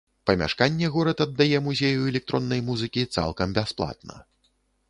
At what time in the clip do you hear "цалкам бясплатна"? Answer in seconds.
3.17-4.15